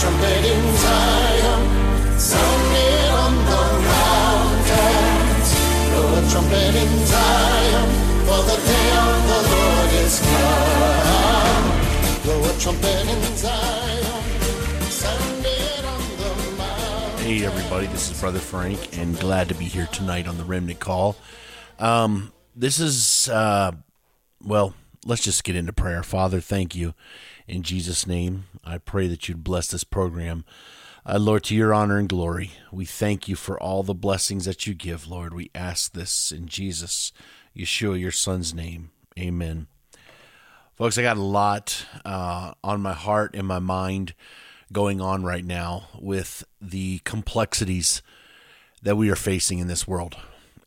[0.00, 5.48] trumpet in Zion, sound it on the mountains.
[5.90, 7.88] Blow a trumpet in Zion,
[8.24, 11.66] for the day of the Lord is come.
[12.22, 14.22] Blow a trumpet in Zion,
[14.90, 17.20] sound it on the mountains.
[17.20, 20.80] Hey, everybody, this is Brother Frank, and glad to be here tonight on the Remnant
[20.80, 21.14] Call.
[21.78, 23.72] Um, this is, uh,
[24.42, 24.72] well,
[25.04, 26.02] let's just get into prayer.
[26.02, 26.94] Father, thank you.
[27.50, 30.44] In Jesus' name, I pray that you'd bless this program.
[31.04, 34.68] Uh, Lord, to your honor and glory, we thank you for all the blessings that
[34.68, 35.34] you give, Lord.
[35.34, 37.12] We ask this in Jesus,
[37.56, 38.92] Yeshua, your son's name.
[39.18, 39.66] Amen.
[40.76, 44.14] Folks, I got a lot uh, on my heart and my mind
[44.72, 48.00] going on right now with the complexities
[48.80, 50.16] that we are facing in this world.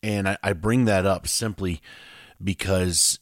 [0.03, 1.81] And I, I bring that up simply
[2.43, 3.19] because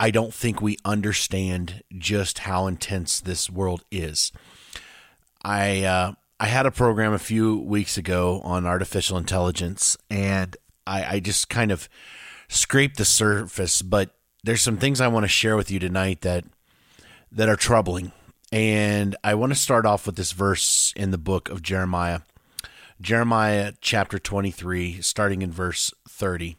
[0.00, 4.32] I don't think we understand just how intense this world is.
[5.44, 11.16] I uh, I had a program a few weeks ago on artificial intelligence, and I,
[11.16, 11.88] I just kind of
[12.48, 13.82] scraped the surface.
[13.82, 14.10] But
[14.42, 16.44] there's some things I want to share with you tonight that
[17.30, 18.12] that are troubling,
[18.50, 22.20] and I want to start off with this verse in the book of Jeremiah,
[23.00, 26.56] Jeremiah chapter 23, starting in verse 30.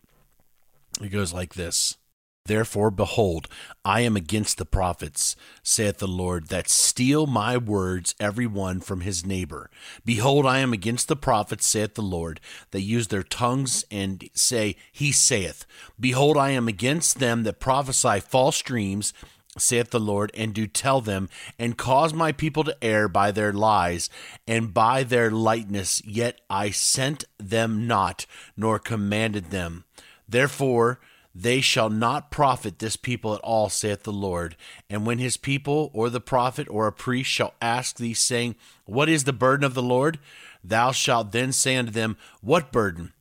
[1.02, 1.98] It goes like this.
[2.46, 3.48] Therefore, behold,
[3.84, 9.02] I am against the prophets, saith the Lord, that steal my words every one from
[9.02, 9.72] his neighbor.
[10.06, 14.76] Behold, I am against the prophets, saith the Lord, that use their tongues and say,
[14.92, 15.66] He saith.
[16.00, 19.12] Behold, I am against them that prophesy false dreams,
[19.58, 23.54] saith the Lord, and do tell them, and cause my people to err by their
[23.54, 24.08] lies
[24.48, 26.00] and by their lightness.
[26.06, 29.86] Yet I sent them not, nor commanded them.
[30.30, 31.00] Therefore,
[31.38, 34.56] they shall not profit this people at all, saith the Lord.
[34.90, 38.56] And when his people, or the prophet, or a priest shall ask thee, saying,
[38.86, 40.18] What is the burden of the Lord?
[40.64, 43.12] Thou shalt then say unto them, What burden?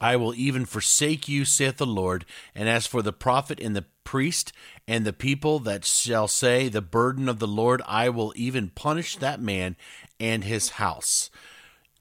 [0.00, 2.24] I will even forsake you, saith the Lord.
[2.54, 4.52] And as for the prophet and the priest
[4.88, 9.16] and the people that shall say, The burden of the Lord, I will even punish
[9.16, 9.76] that man
[10.18, 11.28] and his house.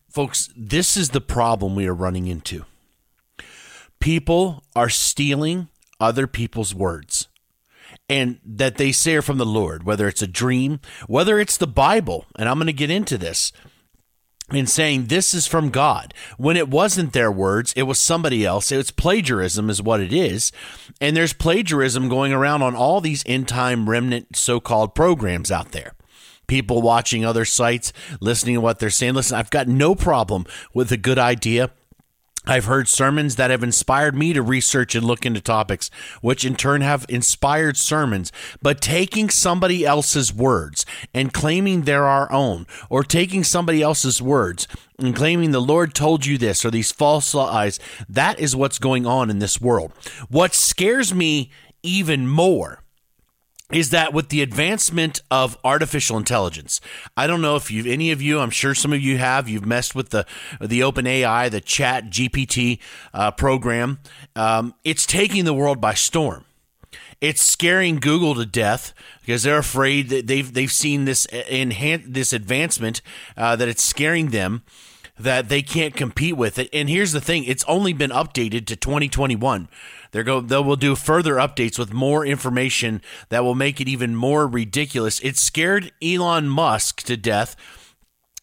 [0.10, 2.66] Folks, this is the problem we are running into
[4.02, 5.70] people are stealing
[6.00, 7.30] other people's words
[8.10, 11.68] and that they say are from the Lord, whether it's a dream, whether it's the
[11.68, 12.26] Bible.
[12.36, 13.54] And I'm going to get into this
[14.52, 16.14] in saying this is from God.
[16.38, 18.72] When it wasn't their words, it was somebody else.
[18.72, 20.52] It's plagiarism, is what it is.
[21.00, 25.72] And there's plagiarism going around on all these end time remnant so called programs out
[25.72, 25.94] there
[26.48, 29.14] people watching other sites, listening to what they're saying.
[29.14, 31.72] Listen, I've got no problem with a good idea.
[32.46, 35.92] I've heard sermons that have inspired me to research and look into topics,
[36.22, 38.32] which in turn have inspired sermons.
[38.64, 44.68] But taking somebody else's words and claiming they're our own, or taking somebody else's words
[44.98, 47.80] and claiming the Lord told you this, or these false lies,
[48.10, 49.92] that is what's going on in this world.
[50.28, 51.52] What scares me
[51.84, 52.84] even more
[53.72, 56.82] is that with the advancement of artificial intelligence,
[57.16, 59.66] I don't know if you any of you, I'm sure some of you have, you've
[59.66, 60.26] messed with the
[60.60, 62.80] the Open AI, the Chat GPT
[63.14, 64.00] uh, program.
[64.36, 66.46] Um, it's taking the world by storm.
[67.22, 72.34] It's scaring Google to death because they're afraid that they've they've seen this enhance this
[72.34, 73.02] advancement
[73.38, 74.64] uh, that it's scaring them
[75.24, 76.70] that they can't compete with it.
[76.74, 79.68] And here's the thing: it's only been updated to 2021.
[80.12, 84.16] They're go they will do further updates with more information that will make it even
[84.16, 85.20] more ridiculous.
[85.22, 87.56] It scared Elon Musk to death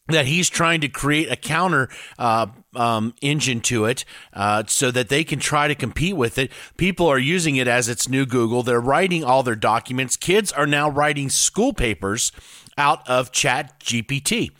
[0.08, 5.10] that he's trying to create a counter uh, um, engine to it uh, so that
[5.10, 6.50] they can try to compete with it.
[6.76, 8.62] People are using it as its new Google.
[8.62, 10.16] They're writing all their documents.
[10.16, 12.32] Kids are now writing school papers
[12.78, 14.52] out of Chat GPT.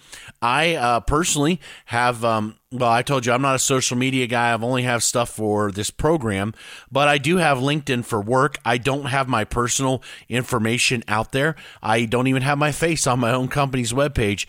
[0.43, 4.53] I uh, personally have, um, well, I told you I'm not a social media guy.
[4.53, 6.55] I've only have stuff for this program,
[6.93, 8.59] but I do have LinkedIn for work.
[8.65, 11.57] I don't have my personal information out there.
[11.83, 14.47] I don't even have my face on my own company's webpage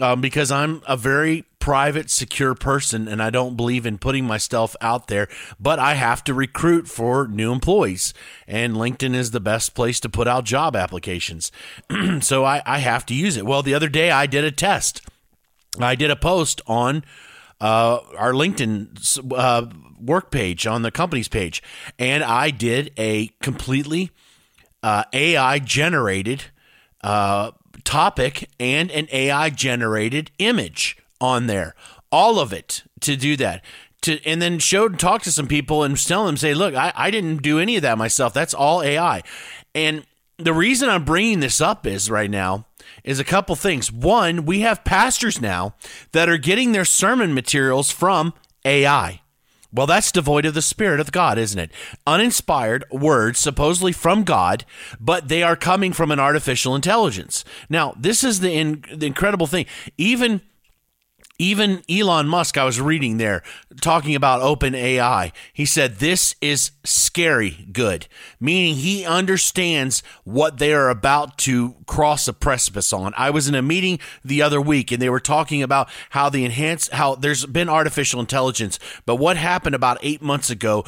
[0.00, 4.74] um, because I'm a very private, secure person and I don't believe in putting myself
[4.80, 5.28] out there,
[5.60, 8.12] but I have to recruit for new employees.
[8.48, 11.52] And LinkedIn is the best place to put out job applications.
[12.20, 13.46] so I, I have to use it.
[13.46, 15.02] Well, the other day I did a test.
[15.78, 17.04] I did a post on
[17.60, 19.66] uh, our LinkedIn uh,
[20.00, 21.62] work page on the company's page,
[21.98, 24.10] and I did a completely
[24.82, 26.44] uh, AI generated
[27.02, 27.52] uh,
[27.84, 31.74] topic and an AI generated image on there.
[32.12, 33.64] All of it to do that.
[34.02, 37.10] To, and then showed talked to some people and tell them, say, look, I, I
[37.10, 38.32] didn't do any of that myself.
[38.32, 39.22] That's all AI.
[39.74, 40.06] And
[40.38, 42.66] the reason I'm bringing this up is right now
[43.04, 43.92] is a couple things.
[43.92, 45.74] One, we have pastors now
[46.12, 48.32] that are getting their sermon materials from
[48.64, 49.20] AI.
[49.72, 51.70] Well, that's devoid of the Spirit of God, isn't it?
[52.06, 54.64] Uninspired words, supposedly from God,
[54.98, 57.44] but they are coming from an artificial intelligence.
[57.68, 59.66] Now, this is the, in, the incredible thing.
[59.96, 60.40] Even
[61.40, 63.42] even Elon Musk, I was reading there
[63.80, 65.32] talking about open AI.
[65.54, 68.06] He said this is scary good,
[68.38, 73.14] meaning he understands what they are about to cross a precipice on.
[73.16, 76.44] I was in a meeting the other week and they were talking about how the
[76.44, 80.84] enhanced, how there's been artificial intelligence, but what happened about eight months ago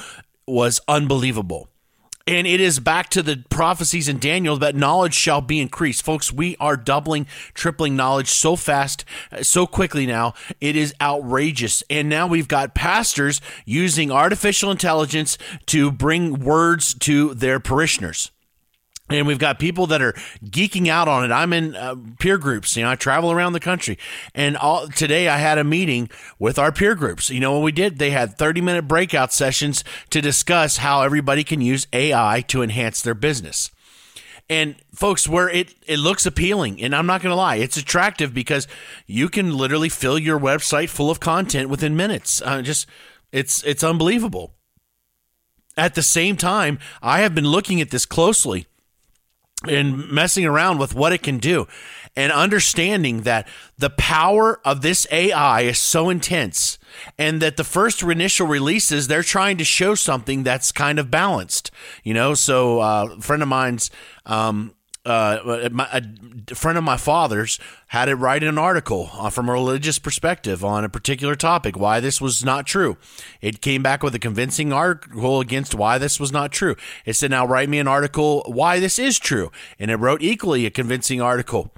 [0.47, 1.71] was unbelievable.
[2.27, 6.05] And it is back to the prophecies in Daniel that knowledge shall be increased.
[6.05, 9.05] Folks, we are doubling, tripling knowledge so fast,
[9.43, 10.35] so quickly now.
[10.61, 11.83] It is outrageous.
[11.91, 15.37] And now we've got pastors using artificial intelligence
[15.67, 18.31] to bring words to their parishioners
[19.15, 20.13] and we've got people that are
[20.45, 21.33] geeking out on it.
[21.33, 22.77] I'm in uh, peer groups.
[22.77, 23.99] You know, I travel around the country,
[24.35, 27.31] and all today I had a meeting with our peer groups.
[27.31, 27.99] You know what we did?
[27.99, 33.03] They had 30 minute breakout sessions to discuss how everybody can use AI to enhance
[33.03, 33.71] their business.
[34.51, 38.35] And folks, where it it looks appealing, and I'm not going to lie, it's attractive
[38.35, 38.69] because
[39.07, 42.43] you can literally fill your website full of content within minutes.
[42.43, 42.87] Uh, just
[43.31, 44.55] it's it's unbelievable.
[45.77, 48.67] At the same time, I have been looking at this closely
[49.69, 51.67] and messing around with what it can do
[52.15, 53.49] and understanding that
[53.79, 56.79] the power of this AI is so intense
[57.17, 61.71] and that the first initial releases they're trying to show something that's kind of balanced
[62.03, 62.35] you know?
[62.35, 63.91] So uh, a friend of mine's
[64.27, 67.59] um, uh, my, a friend of my father's
[67.89, 72.01] had it write an article uh, from a religious perspective on a particular topic, why
[72.01, 72.97] this was not true.
[73.41, 76.77] It came back with a convincing article against why this was not true.
[77.05, 79.51] It said, now write me an article why this is true.
[79.79, 81.73] And it wrote equally a convincing article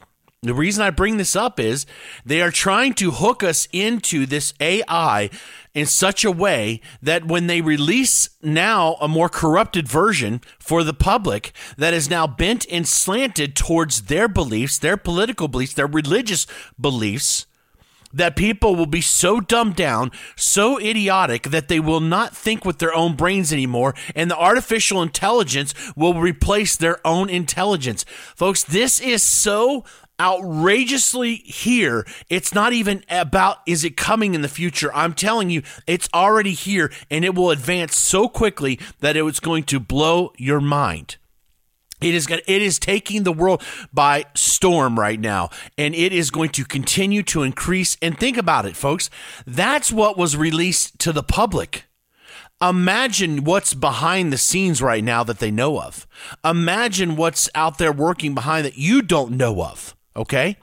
[0.49, 1.87] the reason I bring this up is
[2.25, 5.31] they are trying to hook us into this AI
[5.75, 10.95] in such a way that when they release now a more corrupted version for the
[10.95, 16.47] public that is now bent and slanted towards their beliefs, their political beliefs, their religious
[16.81, 17.47] beliefs,
[18.15, 22.79] that people will be so dumbed down, so idiotic that they will not think with
[22.79, 28.05] their own brains anymore, and the artificial intelligence will replace their own intelligence.
[28.37, 29.85] Folks, this is so
[30.21, 32.07] outrageously here.
[32.29, 34.91] It's not even about is it coming in the future.
[34.95, 39.65] I'm telling you, it's already here and it will advance so quickly that it's going
[39.65, 41.17] to blow your mind.
[42.01, 43.63] It is it is taking the world
[43.93, 47.97] by storm right now, and it is going to continue to increase.
[48.03, 49.09] And think about it, folks.
[49.47, 51.85] That's what was released to the public.
[52.61, 56.07] Imagine what's behind the scenes right now that they know of.
[56.45, 60.57] Imagine what's out there working behind that you don't know of okay?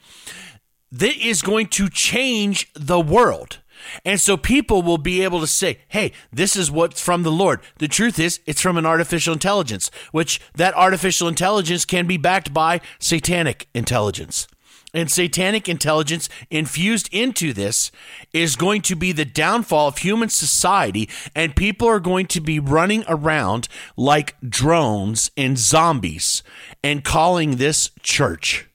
[0.92, 3.59] That is going to change the world.
[4.06, 7.62] And so people will be able to say, hey, this is what's from the Lord.
[7.80, 12.53] The truth is, it's from an artificial intelligence, which that artificial intelligence can be backed
[12.53, 14.48] by satanic intelligence.
[14.94, 17.92] And satanic intelligence infused into this
[18.33, 22.59] is going to be the downfall of human society, and people are going to be
[22.59, 26.44] running around like drones and zombies
[26.83, 28.68] and calling this church.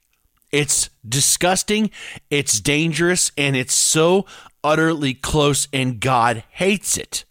[0.56, 1.90] It's disgusting,
[2.30, 4.24] it's dangerous, and it's so
[4.64, 7.26] utterly close, and God hates it.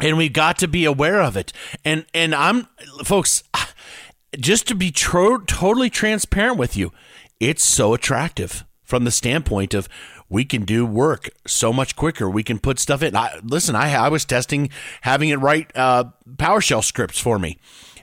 [0.00, 1.52] And we've got to be aware of it.
[1.84, 2.66] And and I'm
[3.04, 3.44] folks,
[4.36, 6.90] just to be tro- totally transparent with you,
[7.38, 9.88] it's so attractive from the standpoint of
[10.28, 12.28] we can do work so much quicker.
[12.28, 13.14] We can put stuff in.
[13.14, 14.70] I, listen, I, I was testing
[15.02, 17.60] having it write uh, PowerShell scripts for me,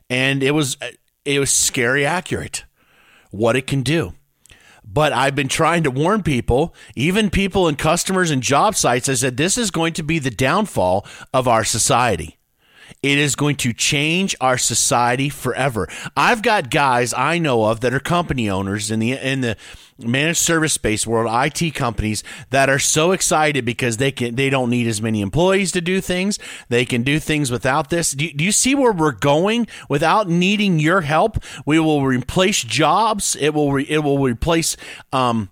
[0.10, 0.77] and it was
[1.25, 2.63] it was scary accurate
[3.32, 4.13] what it can do.
[4.84, 9.15] But I've been trying to warn people, even people and customers and job sites, I
[9.15, 12.38] said this is going to be the downfall of our society.
[13.01, 15.88] It is going to change our society forever.
[16.15, 19.58] I've got guys I know of that are company owners in the in the
[19.98, 24.70] managed service space world, IT companies that are so excited because they can they don't
[24.70, 26.39] need as many employees to do things.
[26.70, 28.12] They can do things without this.
[28.12, 31.38] Do, do you see where we're going without needing your help?
[31.65, 33.36] We will replace jobs.
[33.39, 34.75] It will re, it will replace
[35.13, 35.50] um,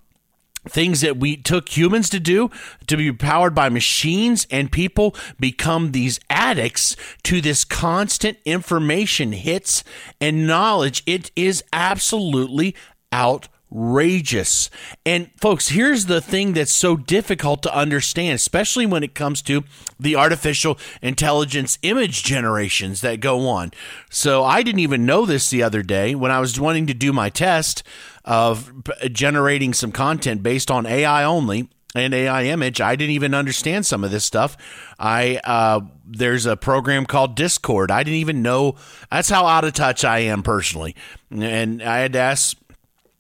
[0.68, 2.50] things that we took humans to do
[2.88, 9.84] to be powered by machines and people become these addicts to this constant information hits
[10.22, 11.04] and knowledge.
[11.06, 12.76] It is absolutely
[13.14, 14.70] outrageous outrageous.
[15.06, 19.64] And folks, here's the thing that's so difficult to understand, especially when it comes to
[20.00, 23.72] the artificial intelligence image generations that go on.
[24.10, 27.12] So I didn't even know this the other day when I was wanting to do
[27.12, 27.84] my test
[28.26, 28.72] of
[29.12, 32.82] generating some content based on AI only and AI image.
[32.82, 34.58] I didn't even understand some of this stuff.
[34.98, 37.92] I uh, there's a program called Discord.
[37.92, 38.76] I didn't even know.
[39.12, 40.96] That's how out of touch I am personally.
[41.30, 42.58] And I had to ask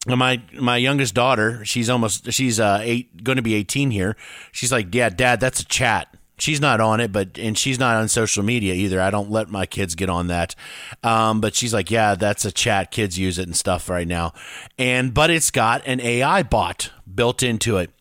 [0.07, 1.63] my my youngest daughter.
[1.65, 4.15] She's almost she's uh eight, going to be eighteen here.
[4.51, 6.15] She's like, yeah, Dad, that's a chat.
[6.39, 8.99] She's not on it, but and she's not on social media either.
[8.99, 10.55] I don't let my kids get on that.
[11.03, 12.91] Um, but she's like, yeah, that's a chat.
[12.91, 14.33] Kids use it and stuff right now.
[14.77, 17.91] And but it's got an AI bot built into it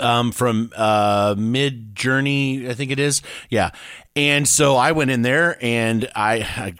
[0.00, 3.22] um, from uh, Midjourney, I think it is.
[3.48, 3.70] Yeah.
[4.16, 6.74] And so I went in there and I, I,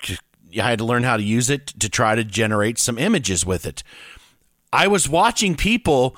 [0.58, 3.66] I had to learn how to use it to try to generate some images with
[3.66, 3.82] it.
[4.72, 6.16] I was watching people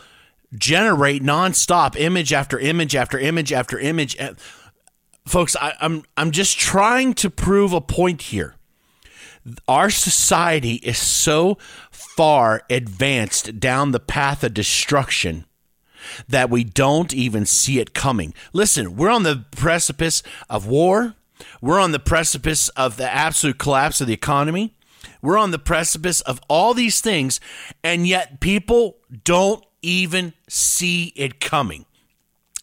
[0.54, 4.16] generate nonstop image after image after image after image.
[5.26, 8.56] Folks, I, I'm I'm just trying to prove a point here.
[9.66, 11.58] Our society is so
[11.90, 15.46] far advanced down the path of destruction
[16.28, 18.34] that we don't even see it coming.
[18.52, 21.14] Listen, we're on the precipice of war.
[21.60, 24.74] We're on the precipice of the absolute collapse of the economy.
[25.20, 27.40] We're on the precipice of all these things,
[27.82, 31.86] and yet people don't even see it coming.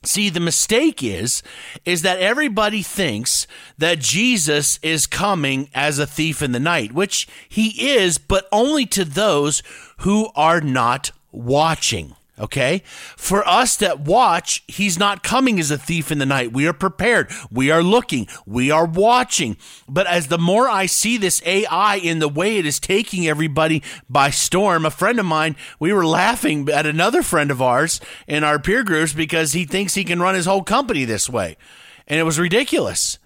[0.03, 1.43] See, the mistake is
[1.83, 7.27] is that everybody thinks that Jesus is coming as a thief in the night, which
[7.49, 9.61] he is, but only to those
[9.99, 12.15] who are not watching.
[12.39, 12.83] Okay.
[13.17, 16.53] For us that watch, he's not coming as a thief in the night.
[16.53, 17.29] We are prepared.
[17.51, 18.27] We are looking.
[18.45, 19.57] We are watching.
[19.89, 23.83] But as the more I see this AI in the way it is taking everybody
[24.09, 28.43] by storm, a friend of mine, we were laughing at another friend of ours in
[28.43, 31.57] our peer groups because he thinks he can run his whole company this way.
[32.07, 33.19] And it was ridiculous.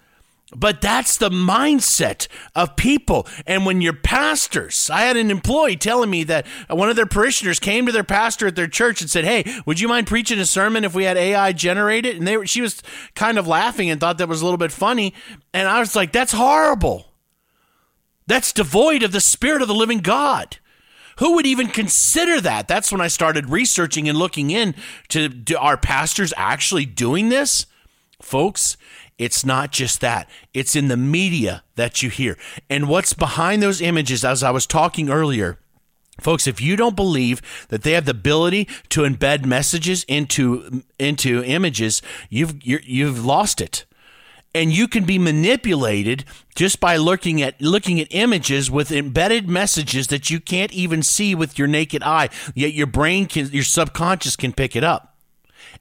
[0.55, 3.27] But that's the mindset of people.
[3.45, 7.59] And when your pastors, I had an employee telling me that one of their parishioners
[7.59, 10.45] came to their pastor at their church and said, Hey, would you mind preaching a
[10.45, 12.17] sermon if we had AI generate it?
[12.17, 12.81] And they she was
[13.15, 15.13] kind of laughing and thought that was a little bit funny.
[15.53, 17.07] And I was like, That's horrible.
[18.27, 20.57] That's devoid of the spirit of the living God.
[21.19, 22.67] Who would even consider that?
[22.67, 24.75] That's when I started researching and looking in
[25.09, 27.67] to, to our pastors actually doing this.
[28.21, 28.77] Folks,
[29.23, 32.37] it's not just that, it's in the media that you hear.
[32.69, 35.59] And what's behind those images, as I was talking earlier,
[36.21, 41.43] Folks, if you don't believe that they have the ability to embed messages into into
[41.43, 43.85] images, you've you have lost it.
[44.53, 50.05] And you can be manipulated just by looking at looking at images with embedded messages
[50.07, 52.29] that you can't even see with your naked eye.
[52.53, 55.17] Yet your brain can your subconscious can pick it up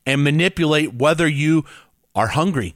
[0.06, 1.66] and manipulate whether you
[2.14, 2.74] are hungry,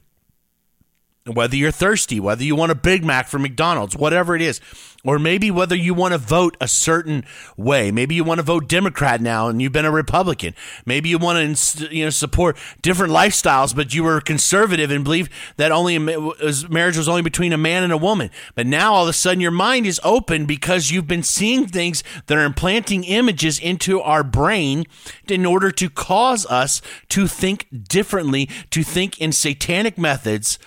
[1.33, 4.61] whether you're thirsty, whether you want a Big Mac from McDonald's, whatever it is,
[5.07, 7.23] or maybe whether you want to vote a certain
[7.55, 7.91] way.
[7.91, 10.53] Maybe you want to vote Democrat now and you've been a Republican.
[10.85, 15.29] Maybe you want to you know support different lifestyles, but you were conservative and believe
[15.57, 18.29] that only marriage was only between a man and a woman.
[18.55, 22.03] But now all of a sudden your mind is open because you've been seeing things
[22.25, 24.85] that are implanting images into our brain
[25.29, 30.59] in order to cause us to think differently, to think in satanic methods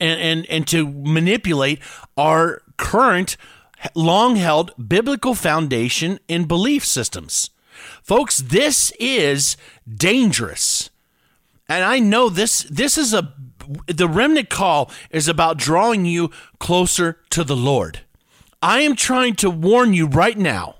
[0.00, 1.80] and, and, and to manipulate
[2.16, 3.36] our current
[3.94, 7.50] long held biblical foundation in belief systems.
[8.02, 9.56] Folks, this is
[9.92, 10.90] dangerous.
[11.68, 13.32] And I know this this is a
[13.86, 18.00] the remnant call is about drawing you closer to the Lord.
[18.60, 20.76] I am trying to warn you right now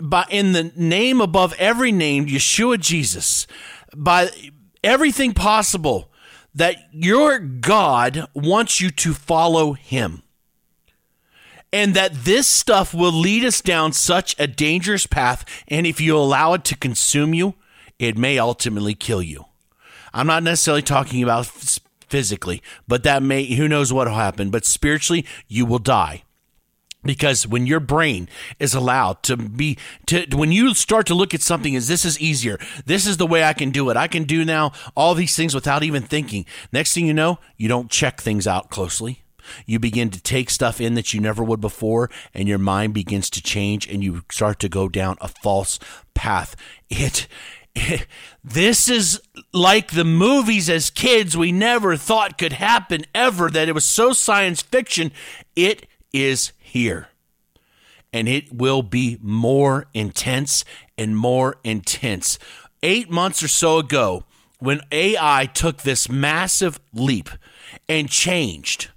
[0.00, 3.46] by in the name above every name Yeshua Jesus
[3.96, 4.28] by
[4.82, 6.10] everything possible
[6.54, 10.22] that your God wants you to follow him.
[11.72, 15.44] And that this stuff will lead us down such a dangerous path.
[15.66, 17.54] And if you allow it to consume you,
[17.98, 19.46] it may ultimately kill you.
[20.12, 24.50] I'm not necessarily talking about physically, but that may, who knows what will happen.
[24.50, 26.23] But spiritually, you will die
[27.04, 31.42] because when your brain is allowed to be to when you start to look at
[31.42, 34.24] something as this is easier this is the way i can do it i can
[34.24, 36.44] do now all these things without even thinking.
[36.72, 39.22] Next thing you know you don't check things out closely.
[39.66, 43.28] You begin to take stuff in that you never would before and your mind begins
[43.30, 45.78] to change and you start to go down a false
[46.14, 46.56] path.
[46.88, 47.26] It
[48.44, 49.20] this is
[49.52, 54.12] like the movies as kids we never thought could happen ever that it was so
[54.12, 55.12] science fiction.
[55.56, 57.06] It is here.
[58.12, 60.64] And it will be more intense
[60.98, 62.36] and more intense.
[62.82, 64.24] Eight months or so ago,
[64.58, 67.30] when AI took this massive leap
[67.88, 68.90] and changed,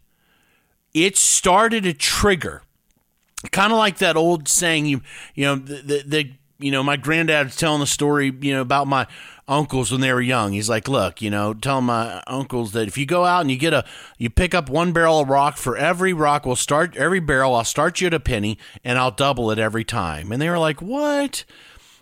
[0.95, 2.63] it started a trigger.
[3.51, 5.01] Kind of like that old saying, you
[5.35, 8.61] you know, the, the, the you know, my granddad was telling the story, you know,
[8.61, 9.05] about my
[9.47, 10.53] uncles when they were young.
[10.53, 13.57] He's like, look, you know, tell my uncles that if you go out and you
[13.57, 13.85] get a,
[14.17, 17.55] you pick up one barrel of rock for every rock, we'll start every barrel.
[17.55, 20.31] I'll start you at a penny and I'll double it every time.
[20.31, 21.45] And they were like, what?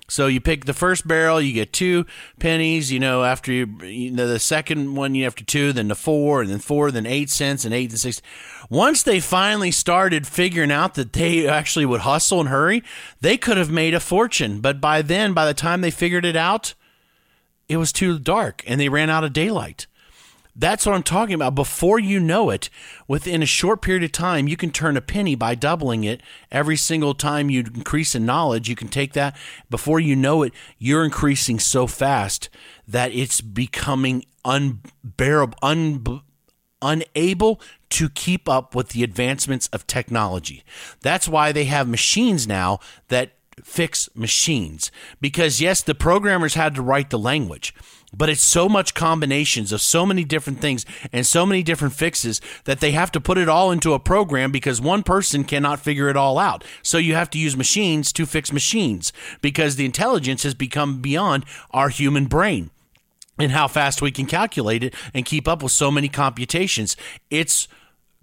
[0.08, 2.06] So you pick the first barrel, you get two
[2.40, 2.92] pennies.
[2.92, 6.42] You know, after you, you know, the second one, you after two, then the four,
[6.42, 8.22] and then four, then eight cents, and eight and six.
[8.70, 12.84] Once they finally started figuring out that they actually would hustle and hurry,
[13.22, 14.60] they could have made a fortune.
[14.60, 16.76] But by then, by the time they figured it out,
[17.68, 19.88] it was too dark, and they ran out of daylight.
[20.58, 21.54] That's what I'm talking about.
[21.54, 22.70] Before you know it,
[23.10, 26.22] within a short period of time, you can turn a penny by doubling it.
[26.50, 29.36] Every single time you increase in knowledge, you can take that.
[29.70, 32.50] Before you know it, you're increasing so fast
[32.88, 36.22] that it's becoming unbearable, un,
[36.82, 40.64] unable to keep up with the advancements of technology.
[41.02, 42.80] That's why they have machines now
[43.10, 43.32] that
[43.64, 44.92] fix machines.
[45.22, 47.74] Because, yes, the programmers had to write the language
[48.16, 52.40] but it's so much combinations of so many different things and so many different fixes
[52.64, 56.10] that they have to put it all into a program because one person cannot figure
[56.10, 56.64] it all out.
[56.82, 61.46] So you have to use machines to fix machines because the intelligence has become beyond
[61.72, 62.72] our human brain
[63.38, 66.96] and how fast we can calculate it and keep up with so many computations.
[67.30, 67.68] It's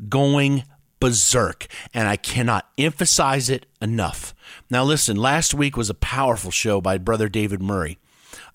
[0.08, 0.64] going
[1.02, 4.32] berserk, and I cannot emphasize it enough.
[4.70, 7.98] Now, listen, last week was a powerful show by Brother David Murray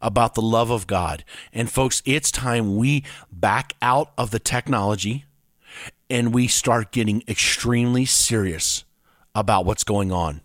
[0.01, 1.25] about the love of God.
[1.51, 5.25] And folks, it's time we back out of the technology
[6.09, 8.85] and we start getting extremely serious
[9.35, 10.39] about what's going on.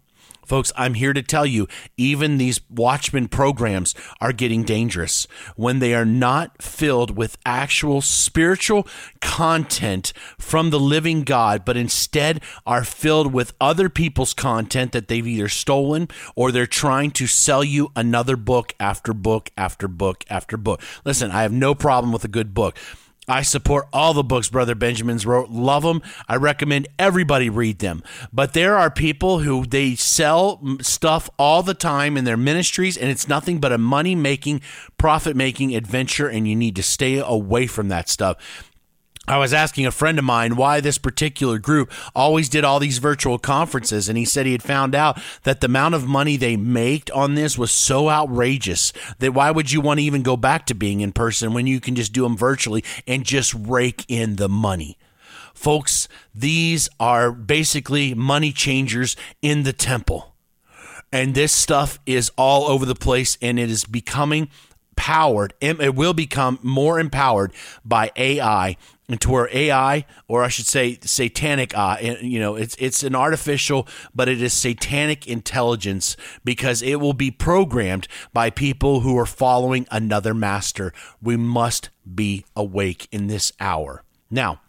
[0.53, 1.67] Folks, I'm here to tell you,
[1.97, 8.87] even these Watchmen programs are getting dangerous when they are not filled with actual spiritual
[9.23, 15.27] content from the living God, but instead are filled with other people's content that they've
[15.27, 20.59] either stolen or they're trying to sell you another book after book after book after
[20.59, 20.83] book.
[21.07, 22.77] Listen, I have no problem with a good book.
[23.33, 25.49] I support all the books Brother Benjamin's wrote.
[25.49, 26.03] Love them.
[26.29, 28.03] I recommend everybody read them.
[28.31, 33.11] But there are people who they sell stuff all the time in their ministries, and
[33.11, 34.61] it's nothing but a money making,
[34.99, 38.71] profit making adventure, and you need to stay away from that stuff.
[39.29, 42.99] I was asking a friend of mine why this particular group always did all these
[42.99, 46.57] virtual conferences, and he said he had found out that the amount of money they
[46.57, 50.67] made on this was so outrageous that why would you want to even go back
[50.67, 54.37] to being in person when you can just do them virtually and just rake in
[54.37, 54.99] the money?
[55.55, 60.35] Folks, these are basically money changers in the temple.
[61.13, 64.49] And this stuff is all over the place, and it is becoming
[64.97, 65.55] powered.
[65.61, 67.53] It will become more empowered
[67.85, 68.77] by AI
[69.21, 73.87] to where AI, or I should say, satanic eye, you know, it's it's an artificial,
[74.15, 79.87] but it is satanic intelligence because it will be programmed by people who are following
[79.91, 80.93] another master.
[81.21, 84.03] We must be awake in this hour.
[84.31, 84.61] Now,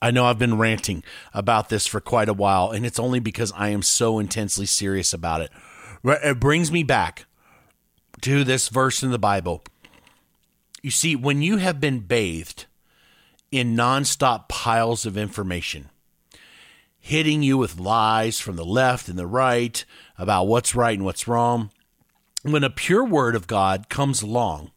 [0.00, 1.02] I know I've been ranting
[1.34, 5.12] about this for quite a while, and it's only because I am so intensely serious
[5.12, 5.50] about it.
[6.04, 7.26] It brings me back
[8.22, 9.62] to this verse in the Bible.
[10.82, 12.66] You see, when you have been bathed
[13.50, 15.90] in nonstop piles of information,
[16.98, 19.84] hitting you with lies from the left and the right
[20.18, 21.70] about what's right and what's wrong.
[22.42, 24.70] When a pure word of God comes along,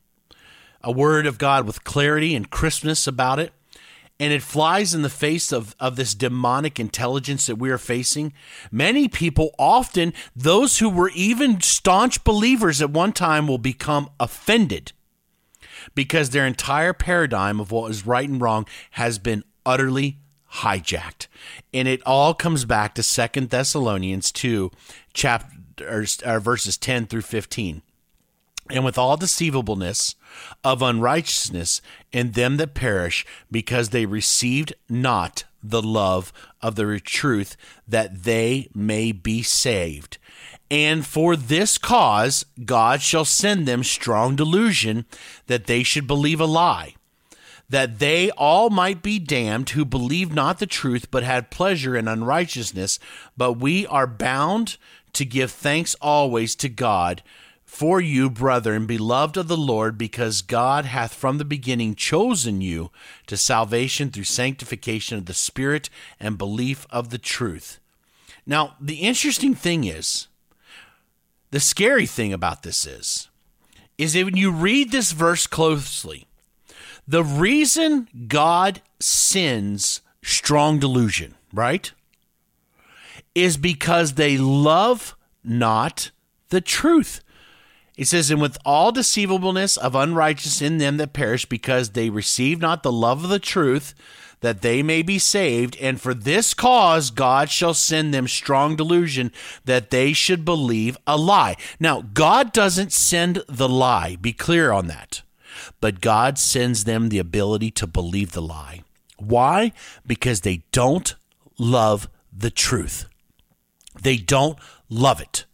[0.81, 3.53] a word of God with clarity and crispness about it,
[4.19, 8.33] and it flies in the face of, of this demonic intelligence that we are facing.
[8.69, 14.91] Many people, often those who were even staunch believers at one time, will become offended
[15.95, 20.17] because their entire paradigm of what is right and wrong has been utterly
[20.55, 21.27] hijacked.
[21.73, 24.71] And it all comes back to Second Thessalonians 2,
[25.13, 25.55] chapter,
[26.25, 27.81] or, verses 10 through 15
[28.69, 30.15] and with all deceivableness
[30.63, 37.57] of unrighteousness in them that perish, because they received not the love of the truth,
[37.87, 40.18] that they may be saved.
[40.71, 45.05] And for this cause God shall send them strong delusion
[45.47, 46.95] that they should believe a lie,
[47.67, 52.07] that they all might be damned who believed not the truth, but had pleasure in
[52.07, 52.99] unrighteousness.
[53.35, 54.77] But we are bound
[55.13, 57.23] to give thanks always to God
[57.69, 62.89] for you, brethren, beloved of the Lord, because God hath from the beginning chosen you
[63.27, 65.87] to salvation through sanctification of the Spirit
[66.19, 67.79] and belief of the truth.
[68.43, 70.28] Now, the interesting thing is,
[71.51, 73.29] the scary thing about this is,
[73.97, 76.27] is that when you read this verse closely,
[77.07, 81.91] the reason God sends strong delusion, right,
[83.33, 86.11] is because they love not
[86.49, 87.21] the truth.
[87.97, 92.59] It says, And with all deceivableness of unrighteousness in them that perish, because they receive
[92.59, 93.93] not the love of the truth,
[94.41, 95.77] that they may be saved.
[95.79, 99.31] And for this cause, God shall send them strong delusion
[99.65, 101.55] that they should believe a lie.
[101.79, 105.21] Now, God doesn't send the lie, be clear on that.
[105.81, 108.83] But God sends them the ability to believe the lie.
[109.17, 109.73] Why?
[110.05, 111.15] Because they don't
[111.57, 113.05] love the truth.
[114.01, 114.57] They don't
[114.89, 115.45] love it.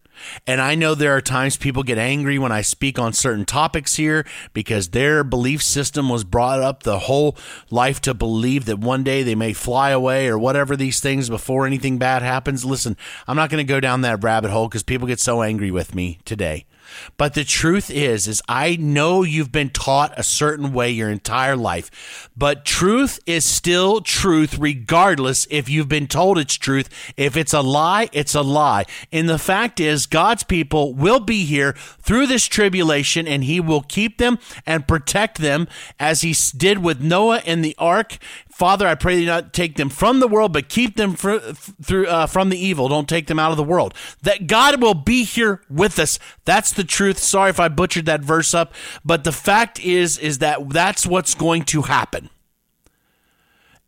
[0.48, 3.96] And I know there are times people get angry when I speak on certain topics
[3.96, 7.38] here because their belief system was brought up the whole
[7.70, 11.66] life to believe that one day they may fly away or whatever these things before
[11.66, 12.66] anything bad happens.
[12.66, 12.98] Listen,
[13.28, 15.96] I'm not going to go down that rabbit hole because people get so angry with
[15.96, 16.66] me today.
[17.18, 21.56] But the truth is is I know you've been taught a certain way your entire
[21.56, 26.90] life, but truth is still truth regardless if you've been told it's truth.
[27.18, 28.86] If it's a lie, it's a lie.
[29.12, 33.82] And the fact is God's people will be here through this tribulation and he will
[33.82, 35.68] keep them and protect them
[36.00, 38.18] as he did with Noah in the ark
[38.56, 41.40] Father, I pray you not take them from the world, but keep them fr-
[41.82, 42.88] through uh, from the evil.
[42.88, 43.94] Don't take them out of the world.
[44.22, 46.20] That God will be here with us.
[46.46, 47.18] That's the truth.
[47.18, 51.36] Sorry if I butchered that verse up, but the fact is, is that that's what's
[51.36, 52.30] going to happen.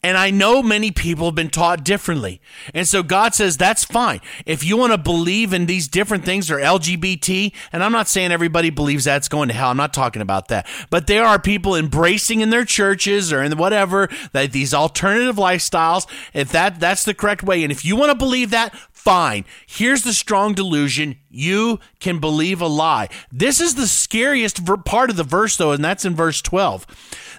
[0.04, 2.40] And I know many people have been taught differently.
[2.74, 4.22] And so God says, that's fine.
[4.46, 8.32] If you want to believe in these different things or LGBT, and I'm not saying
[8.32, 9.72] everybody believes that's going to hell.
[9.72, 10.68] I'm not talking about that.
[10.92, 16.08] But there are people embracing in their churches or in whatever that these alternative lifestyles,
[16.32, 17.64] if that that's the correct way.
[17.64, 19.46] And if you want to believe that, fine.
[19.66, 21.18] Here's the strong delusion.
[21.30, 23.10] You can believe a lie.
[23.32, 26.86] This is the scariest part of the verse, though, and that's in verse 12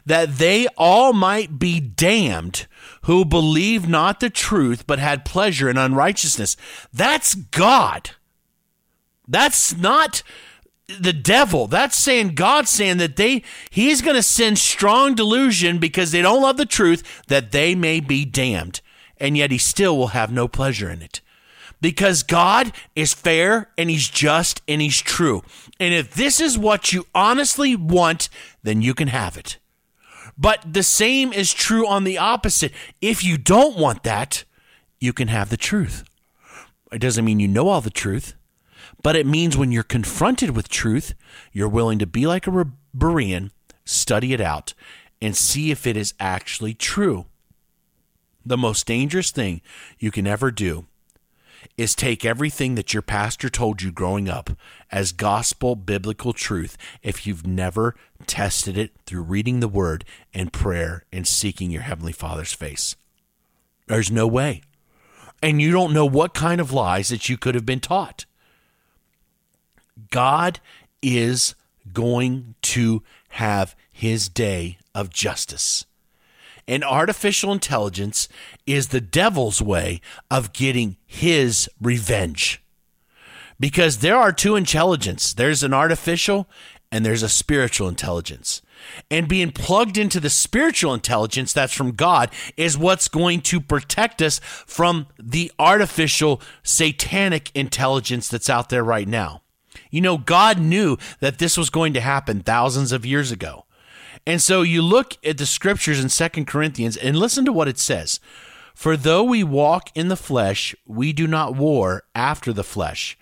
[0.09, 2.67] that they all might be damned
[3.03, 6.57] who believe not the truth, but had pleasure in unrighteousness.
[6.93, 8.11] That's God.
[9.29, 10.23] That's not
[10.87, 11.67] the devil.
[11.67, 16.43] That's saying God saying that they he's going to send strong delusion because they don't
[16.43, 18.81] love the truth that they may be damned.
[19.19, 21.21] And yet he still will have no pleasure in it.
[21.83, 25.43] Because God is fair and he's just and he's true.
[25.79, 28.31] And if this is what you honestly want,
[28.63, 29.59] then you can have it.
[30.39, 32.73] But the same is true on the opposite.
[33.01, 34.45] If you don't want that,
[35.01, 36.05] you can have the truth.
[36.93, 38.35] It doesn't mean you know all the truth,
[39.03, 41.15] but it means when you're confronted with truth,
[41.53, 43.51] you're willing to be like a Berean,
[43.85, 44.75] study it out,
[45.21, 47.27] and see if it is actually true.
[48.47, 49.61] The most dangerous thing
[49.99, 50.87] you can ever do
[51.77, 54.51] is take everything that your pastor told you growing up
[54.91, 57.95] as gospel biblical truth if you've never
[58.27, 62.97] tested it through reading the word and prayer and seeking your heavenly father's face.
[63.87, 64.63] There's no way.
[65.43, 68.27] And you don't know what kind of lies that you could have been taught.
[70.11, 70.61] God
[71.01, 71.55] is
[71.93, 75.87] going to have his day of justice.
[76.69, 78.29] And artificial intelligence
[78.67, 82.63] is the devil's way of getting his revenge.
[83.59, 86.47] Because there are two intelligence there's an artificial
[86.93, 88.63] and there's a spiritual intelligence.
[89.11, 94.23] And being plugged into the spiritual intelligence that's from God is what's going to protect
[94.23, 99.43] us from the artificial satanic intelligence that's out there right now.
[99.91, 103.65] You know, God knew that this was going to happen thousands of years ago.
[104.29, 107.79] And so you look at the scriptures in Second Corinthians and listen to what it
[107.79, 108.21] says.
[108.75, 113.17] For though we walk in the flesh, we do not war after the flesh.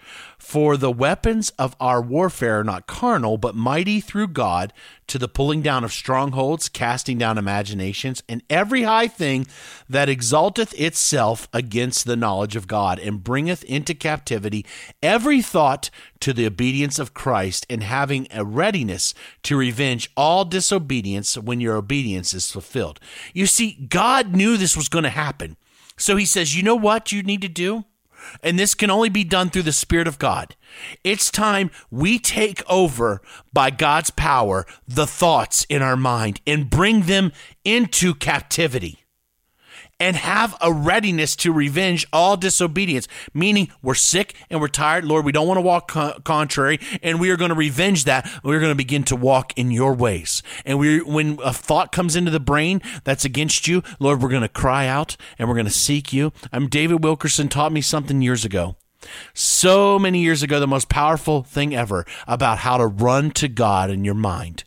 [0.46, 4.72] For the weapons of our warfare are not carnal, but mighty through God
[5.08, 9.48] to the pulling down of strongholds, casting down imaginations, and every high thing
[9.88, 14.64] that exalteth itself against the knowledge of God, and bringeth into captivity
[15.02, 21.36] every thought to the obedience of Christ, and having a readiness to revenge all disobedience
[21.36, 23.00] when your obedience is fulfilled.
[23.34, 25.56] You see, God knew this was going to happen.
[25.96, 27.84] So he says, You know what you need to do?
[28.42, 30.56] And this can only be done through the Spirit of God.
[31.04, 37.02] It's time we take over by God's power the thoughts in our mind and bring
[37.02, 37.32] them
[37.64, 39.05] into captivity
[39.98, 45.04] and have a readiness to revenge all disobedience, meaning we're sick and we're tired.
[45.04, 48.30] Lord, we don't want to walk co- contrary, and we are going to revenge that.
[48.42, 50.42] We're going to begin to walk in your ways.
[50.64, 54.42] And we, when a thought comes into the brain that's against you, Lord, we're going
[54.42, 56.32] to cry out and we're going to seek you.
[56.52, 58.76] I'm David Wilkerson taught me something years ago.
[59.34, 63.90] so many years ago, the most powerful thing ever about how to run to God
[63.90, 64.64] in your mind.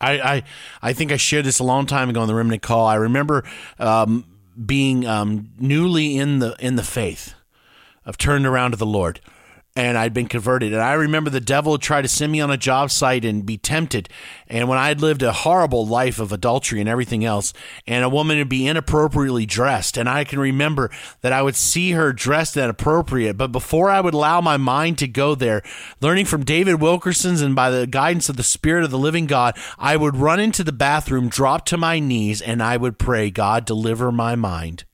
[0.00, 0.42] I, I,
[0.82, 2.86] I think I shared this a long time ago on the Remnant Call.
[2.86, 3.44] I remember
[3.78, 4.24] um,
[4.64, 7.34] being um, newly in the in the faith,
[8.04, 9.20] of turned around to the Lord
[9.78, 10.72] and I'd been converted.
[10.72, 13.46] And I remember the devil would try to send me on a job site and
[13.46, 14.08] be tempted.
[14.48, 17.52] And when I'd lived a horrible life of adultery and everything else,
[17.86, 21.92] and a woman would be inappropriately dressed, and I can remember that I would see
[21.92, 23.36] her dressed and appropriate.
[23.36, 25.62] But before I would allow my mind to go there,
[26.00, 29.56] learning from David Wilkerson's and by the guidance of the Spirit of the living God,
[29.78, 33.64] I would run into the bathroom, drop to my knees, and I would pray, God,
[33.64, 34.86] deliver my mind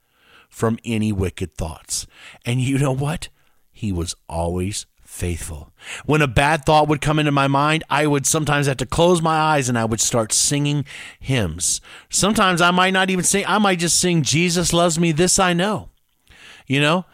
[0.51, 2.07] from any wicked thoughts.
[2.45, 3.31] And you know what?
[3.75, 5.73] He was always faithful.
[6.07, 9.21] When a bad thought would come into my mind, I would sometimes have to close
[9.21, 10.87] my eyes and I would start singing
[11.21, 11.81] hymns.
[12.09, 15.53] Sometimes I might not even sing, I might just sing, Jesus loves me, this I
[15.53, 15.91] know.
[16.67, 17.05] You know,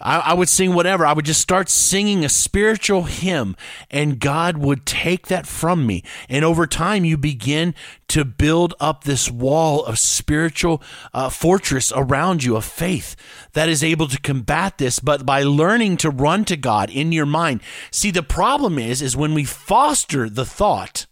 [0.00, 1.04] I, I, would sing whatever.
[1.04, 3.56] I would just start singing a spiritual hymn,
[3.90, 6.04] and God would take that from me.
[6.28, 7.74] And over time, you begin
[8.08, 10.82] to build up this wall of spiritual
[11.12, 13.16] uh, fortress around you of faith
[13.52, 14.98] that is able to combat this.
[15.00, 19.16] But by learning to run to God in your mind, see the problem is is
[19.16, 21.06] when we foster the thought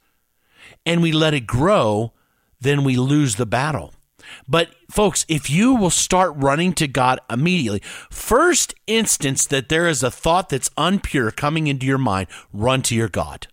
[0.84, 2.12] and we let it grow,
[2.60, 3.92] then we lose the battle.
[4.48, 10.02] But folks, if you will start running to God immediately, first instance that there is
[10.02, 13.48] a thought that's unpure coming into your mind, run to your God.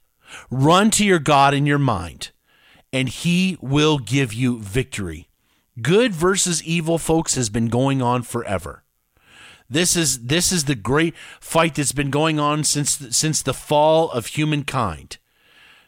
[0.50, 2.32] Run to your God in your mind,
[2.92, 5.30] and He will give you victory.
[5.82, 8.84] Good versus evil, folks, has been going on forever.
[9.70, 14.12] This is this is the great fight that's been going on since since the fall
[14.12, 15.18] of humankind.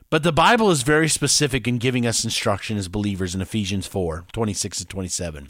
[0.09, 4.25] But the Bible is very specific in giving us instruction as believers in Ephesians 4
[4.31, 5.47] 26 and 27.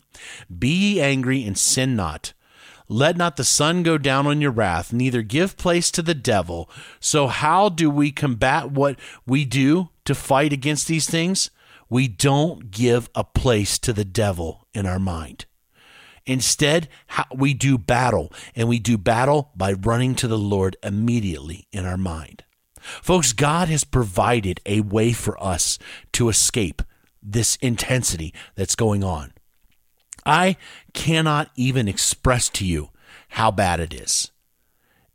[0.57, 2.33] Be ye angry and sin not.
[2.87, 6.69] Let not the sun go down on your wrath, neither give place to the devil.
[6.99, 11.49] So, how do we combat what we do to fight against these things?
[11.89, 15.45] We don't give a place to the devil in our mind.
[16.25, 16.87] Instead,
[17.35, 21.97] we do battle, and we do battle by running to the Lord immediately in our
[21.97, 22.44] mind.
[22.85, 25.77] Folks, God has provided a way for us
[26.13, 26.81] to escape
[27.21, 29.33] this intensity that's going on.
[30.25, 30.57] I
[30.93, 32.89] cannot even express to you
[33.29, 34.31] how bad it is.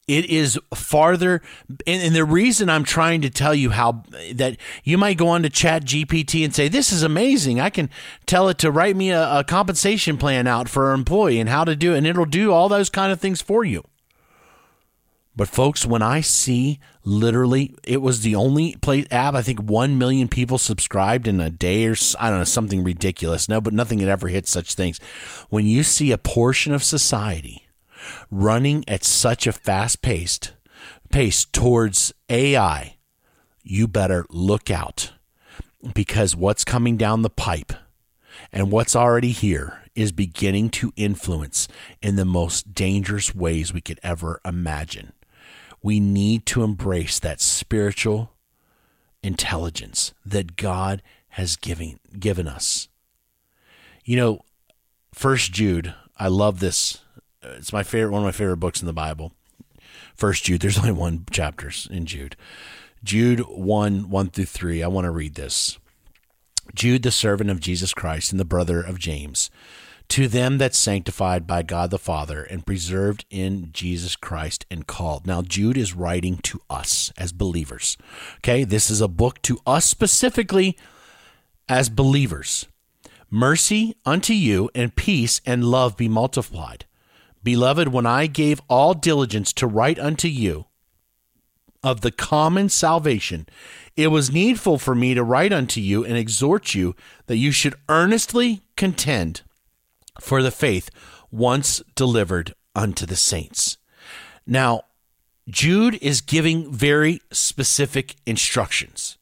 [0.06, 1.40] It is farther,
[1.86, 4.02] and, and, the reason I'm trying to tell you how
[4.34, 7.60] that you might go on to Chat GPT and say, This is amazing.
[7.60, 7.88] I can
[8.26, 11.62] tell it to write me a, a compensation plan out for an employee and how
[11.62, 13.84] to do it, and it'll do all those kind of things for you.
[15.36, 19.34] But folks, when I see literally, it was the only play app.
[19.34, 23.48] I think one million people subscribed in a day, or I don't know, something ridiculous.
[23.48, 24.98] No, but nothing had ever hit such things.
[25.48, 27.66] When you see a portion of society
[28.30, 30.52] running at such a fast paced
[31.10, 32.96] pace towards AI,
[33.62, 35.12] you better look out
[35.94, 37.72] because what's coming down the pipe
[38.52, 41.68] and what's already here is beginning to influence
[42.00, 45.12] in the most dangerous ways we could ever imagine
[45.82, 48.32] we need to embrace that spiritual
[49.22, 52.88] intelligence that God has given given us.
[54.04, 54.40] You know,
[55.14, 56.98] First Jude, I love this.
[57.42, 59.32] It's my favorite one of my favorite books in the Bible.
[60.14, 62.36] First Jude, there's only one chapters in Jude.
[63.02, 64.82] Jude 1 1 through 3.
[64.82, 65.78] I want to read this.
[66.74, 69.50] Jude, the servant of Jesus Christ and the brother of James,
[70.10, 75.24] to them that's sanctified by God the Father and preserved in Jesus Christ and called.
[75.24, 77.96] Now, Jude is writing to us as believers.
[78.38, 80.76] Okay, this is a book to us specifically
[81.68, 82.66] as believers.
[83.30, 86.86] Mercy unto you and peace and love be multiplied.
[87.44, 90.66] Beloved, when I gave all diligence to write unto you
[91.84, 93.46] of the common salvation,
[93.96, 96.96] it was needful for me to write unto you and exhort you
[97.26, 99.42] that you should earnestly contend
[100.20, 100.90] for the faith
[101.30, 103.78] once delivered unto the saints.
[104.46, 104.82] Now,
[105.48, 109.18] Jude is giving very specific instructions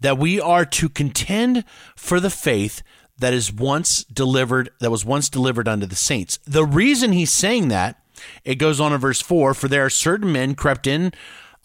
[0.00, 1.64] that we are to contend
[1.96, 2.82] for the faith
[3.18, 6.38] that is once delivered that was once delivered unto the saints.
[6.46, 8.00] The reason he's saying that,
[8.44, 11.12] it goes on in verse 4, for there are certain men crept in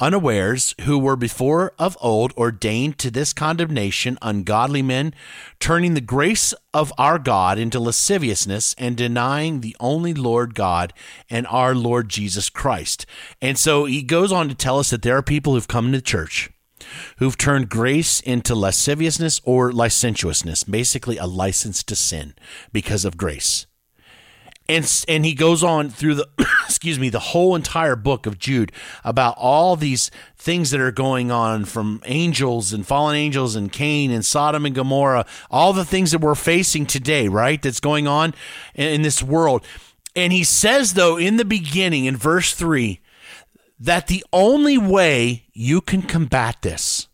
[0.04, 5.14] unawares, who were before of old ordained to this condemnation, ungodly men,
[5.62, 10.92] turning the grace of our God into lasciviousness and denying the only Lord God
[11.30, 13.06] and our Lord Jesus Christ.
[13.42, 16.02] And so he goes on to tell us that there are people who've come to
[16.02, 16.50] church
[17.20, 22.34] who've turned grace into lasciviousness or licentiousness, basically a license to sin
[22.74, 23.68] because of grace.
[24.70, 26.30] And, and he goes on through the
[26.66, 28.72] excuse me the whole entire book of Jude
[29.04, 34.10] about all these things that are going on from angels and fallen angels and Cain
[34.12, 38.34] and Sodom and Gomorrah all the things that we're facing today right that's going on
[38.74, 39.66] in, in this world.
[40.16, 43.02] And he says though in the beginning in verse 3
[43.80, 47.10] that the only way you can combat this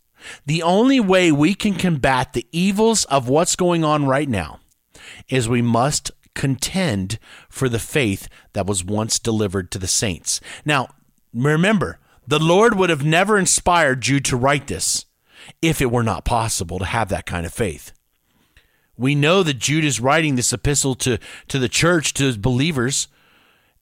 [0.45, 4.59] the only way we can combat the evils of what's going on right now
[5.27, 10.39] is we must contend for the faith that was once delivered to the saints.
[10.63, 10.87] Now,
[11.33, 15.05] remember, the Lord would have never inspired Jude to write this
[15.61, 17.91] if it were not possible to have that kind of faith.
[18.95, 23.09] We know that Jude is writing this epistle to, to the church, to his believers,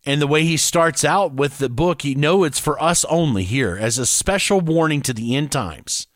[0.03, 3.43] and the way he starts out with the book, he know it's for us only
[3.43, 6.07] here as a special warning to the end times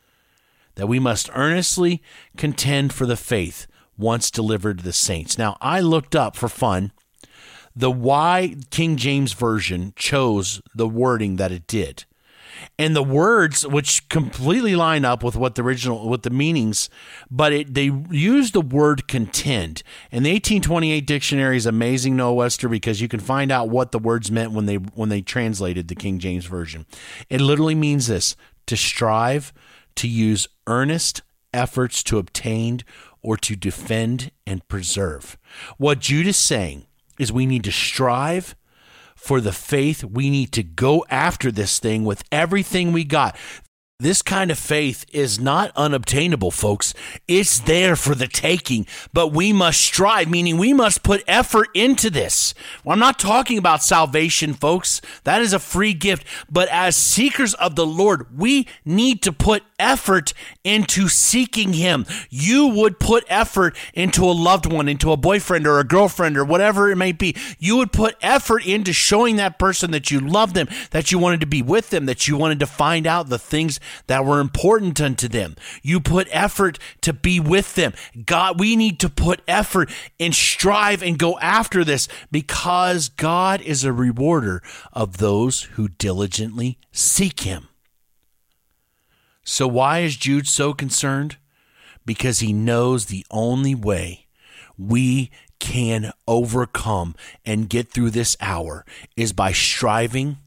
[0.74, 2.02] that we must earnestly
[2.36, 5.38] contend for the faith once delivered to the saints.
[5.38, 6.92] Now, I looked up for fun
[7.74, 12.04] the why King James Version chose the wording that it did.
[12.78, 16.90] And the words, which completely line up with what the original, with the meanings,
[17.30, 19.82] but it, they use the word contend.
[20.12, 23.98] And the 1828 dictionary is amazing, Noah Webster, because you can find out what the
[23.98, 26.86] words meant when they when they translated the King James Version.
[27.28, 29.52] It literally means this: to strive,
[29.96, 31.22] to use earnest
[31.54, 32.80] efforts to obtain
[33.22, 35.38] or to defend and preserve.
[35.78, 36.86] What Jude is saying
[37.18, 38.56] is we need to strive
[39.14, 40.02] for the faith.
[40.02, 43.36] We need to go after this thing with everything we got.
[44.02, 46.92] This kind of faith is not unobtainable, folks.
[47.28, 52.10] It's there for the taking, but we must strive, meaning we must put effort into
[52.10, 52.52] this.
[52.82, 55.00] Well, I'm not talking about salvation, folks.
[55.22, 56.26] That is a free gift.
[56.50, 60.34] But as seekers of the Lord, we need to put effort
[60.64, 62.04] into seeking Him.
[62.28, 66.44] You would put effort into a loved one, into a boyfriend or a girlfriend or
[66.44, 67.36] whatever it may be.
[67.60, 71.38] You would put effort into showing that person that you love them, that you wanted
[71.38, 75.00] to be with them, that you wanted to find out the things that were important
[75.00, 75.56] unto them.
[75.82, 77.92] You put effort to be with them.
[78.26, 83.84] God, we need to put effort and strive and go after this because God is
[83.84, 87.68] a rewarder of those who diligently seek him.
[89.44, 91.36] So, why is Jude so concerned?
[92.04, 94.26] Because he knows the only way
[94.78, 98.84] we can overcome and get through this hour
[99.16, 100.38] is by striving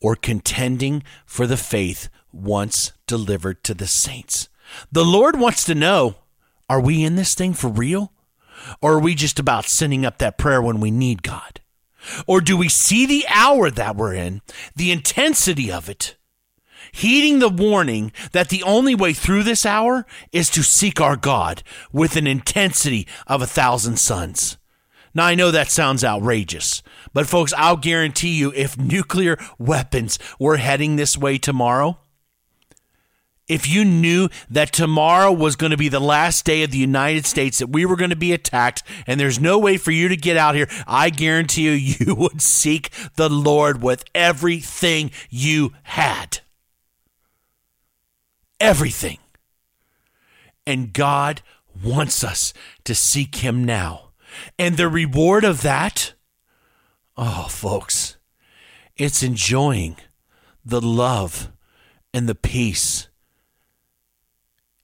[0.00, 4.48] or contending for the faith once delivered to the saints.
[4.90, 6.16] The Lord wants to know
[6.68, 8.12] are we in this thing for real?
[8.80, 11.60] Or are we just about sending up that prayer when we need God?
[12.26, 14.42] Or do we see the hour that we're in,
[14.76, 16.16] the intensity of it,
[16.92, 21.62] heeding the warning that the only way through this hour is to seek our God
[21.92, 24.58] with an intensity of a thousand suns?
[25.14, 30.56] Now, I know that sounds outrageous, but folks, I'll guarantee you if nuclear weapons were
[30.56, 31.98] heading this way tomorrow,
[33.46, 37.26] if you knew that tomorrow was going to be the last day of the United
[37.26, 40.16] States, that we were going to be attacked, and there's no way for you to
[40.16, 41.72] get out here, I guarantee you,
[42.06, 46.40] you would seek the Lord with everything you had.
[48.58, 49.18] Everything.
[50.66, 51.42] And God
[51.82, 52.54] wants us
[52.84, 54.12] to seek Him now.
[54.58, 56.14] And the reward of that,
[57.16, 58.16] oh, folks,
[58.96, 59.96] it's enjoying
[60.64, 61.52] the love
[62.14, 63.08] and the peace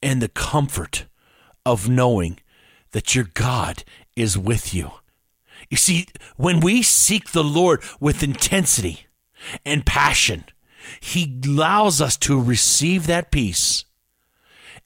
[0.02, 1.06] and the comfort
[1.64, 2.38] of knowing
[2.92, 3.84] that your God
[4.16, 4.92] is with you.
[5.68, 9.06] You see, when we seek the Lord with intensity
[9.64, 10.44] and passion,
[11.00, 13.84] He allows us to receive that peace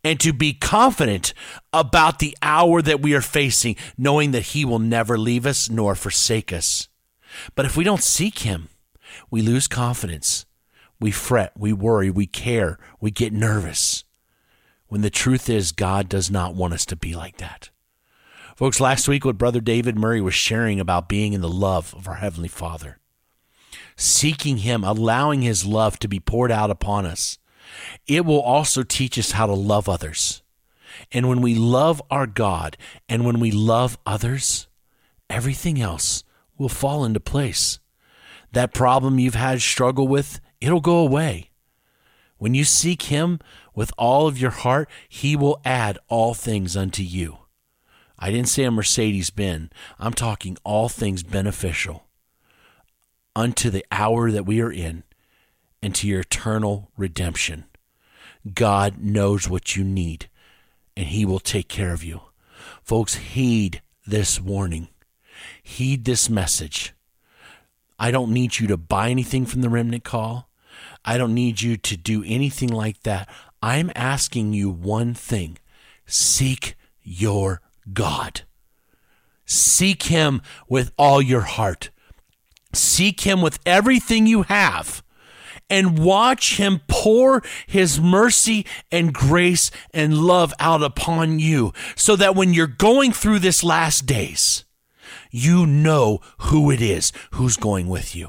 [0.02, 1.32] and to be confident
[1.72, 5.94] about the hour that we are facing, knowing that He will never leave us nor
[5.94, 6.88] forsake us.
[7.54, 8.68] But if we don't seek Him,
[9.30, 10.44] we lose confidence.
[11.00, 14.04] We fret, we worry, we care, we get nervous
[14.94, 17.68] when the truth is God does not want us to be like that.
[18.54, 22.06] Folks, last week what Brother David Murray was sharing about being in the love of
[22.06, 23.00] our Heavenly Father,
[23.96, 27.38] seeking Him, allowing His love to be poured out upon us,
[28.06, 30.44] it will also teach us how to love others.
[31.10, 32.76] And when we love our God
[33.08, 34.68] and when we love others,
[35.28, 36.22] everything else
[36.56, 37.80] will fall into place.
[38.52, 41.50] That problem you've had struggle with, it'll go away.
[42.38, 43.40] When you seek Him
[43.74, 47.38] with all of your heart, he will add all things unto you.
[48.18, 49.70] I didn't say a Mercedes Benz.
[49.98, 52.04] I'm talking all things beneficial
[53.36, 55.02] unto the hour that we are in
[55.82, 57.64] and to your eternal redemption.
[58.54, 60.28] God knows what you need
[60.96, 62.20] and he will take care of you.
[62.82, 64.88] Folks, heed this warning.
[65.62, 66.94] heed this message.
[67.98, 70.48] I don't need you to buy anything from the remnant call.
[71.04, 73.28] I don't need you to do anything like that.
[73.64, 75.56] I'm asking you one thing
[76.04, 77.62] seek your
[77.94, 78.42] God.
[79.46, 81.88] Seek Him with all your heart.
[82.74, 85.02] Seek Him with everything you have
[85.70, 92.34] and watch Him pour His mercy and grace and love out upon you so that
[92.34, 94.66] when you're going through this last days,
[95.30, 98.28] you know who it is who's going with you.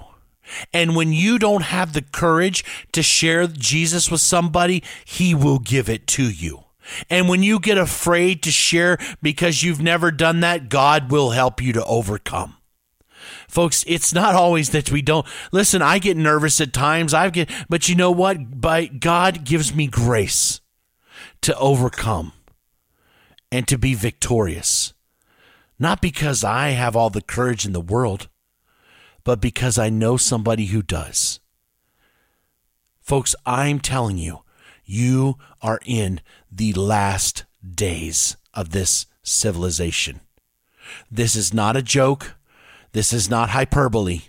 [0.73, 5.89] And when you don't have the courage to share Jesus with somebody, He will give
[5.89, 6.65] it to you.
[7.09, 11.61] And when you get afraid to share because you've never done that, God will help
[11.61, 12.57] you to overcome.
[13.47, 15.81] Folks, it's not always that we don't listen.
[15.81, 17.13] I get nervous at times.
[17.13, 18.59] I get, but you know what?
[18.61, 20.61] By God gives me grace
[21.41, 22.33] to overcome
[23.51, 24.93] and to be victorious.
[25.79, 28.27] Not because I have all the courage in the world,
[29.25, 31.41] but because I know somebody who does.
[33.01, 34.43] Folks, I'm telling you,
[34.85, 40.21] you are in the last days of this civilization.
[41.11, 42.35] This is not a joke.
[42.93, 44.21] This is not hyperbole.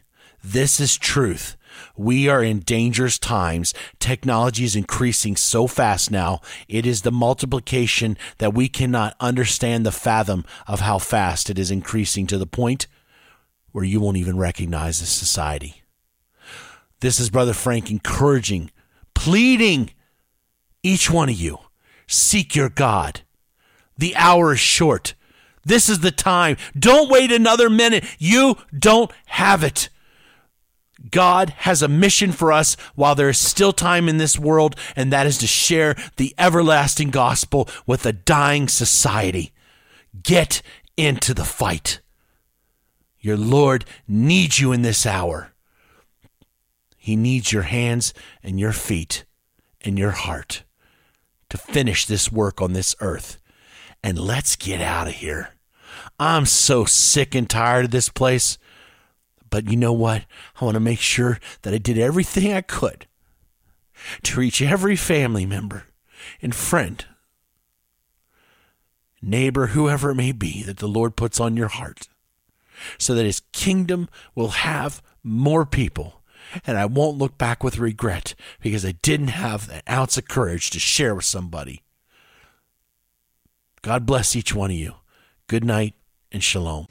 [0.42, 1.56] This is truth.
[1.94, 3.74] We are in dangerous times.
[3.98, 6.40] Technology is increasing so fast now.
[6.68, 11.70] It is the multiplication that we cannot understand the fathom of how fast it is
[11.70, 12.86] increasing to the point
[13.76, 15.82] where you won't even recognize this society.
[17.00, 18.70] This is Brother Frank encouraging,
[19.12, 19.90] pleading
[20.82, 21.58] each one of you
[22.06, 23.20] seek your God.
[23.98, 25.12] The hour is short.
[25.62, 26.56] This is the time.
[26.74, 28.06] Don't wait another minute.
[28.18, 29.90] You don't have it.
[31.10, 35.12] God has a mission for us while there is still time in this world, and
[35.12, 39.52] that is to share the everlasting gospel with a dying society.
[40.22, 40.62] Get
[40.96, 42.00] into the fight.
[43.26, 45.52] Your Lord needs you in this hour.
[46.96, 49.24] He needs your hands and your feet
[49.80, 50.62] and your heart
[51.50, 53.38] to finish this work on this earth.
[54.00, 55.48] And let's get out of here.
[56.20, 58.58] I'm so sick and tired of this place.
[59.50, 60.24] But you know what?
[60.60, 63.08] I want to make sure that I did everything I could
[64.22, 65.86] to reach every family member
[66.40, 67.04] and friend,
[69.20, 72.06] neighbor, whoever it may be that the Lord puts on your heart,
[72.98, 76.22] so that His kingdom will have more people.
[76.66, 80.70] And I won't look back with regret because I didn't have an ounce of courage
[80.70, 81.82] to share with somebody.
[83.82, 84.94] God bless each one of you.
[85.48, 85.94] Good night
[86.32, 86.86] and shalom.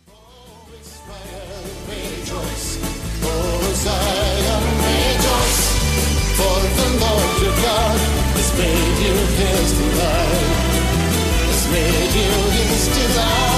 [11.72, 13.55] Made you his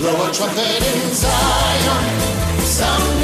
[0.00, 2.04] Blow a trumpet in Zion,
[2.64, 3.20] sound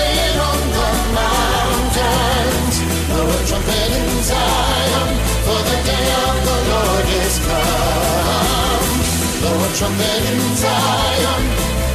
[0.48, 2.76] on the mountains.
[3.08, 5.08] Blow a trumpet in Zion,
[5.46, 8.92] for the day of the Lord is come.
[9.40, 11.44] Blow a trumpet in Zion,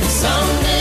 [0.09, 0.80] sound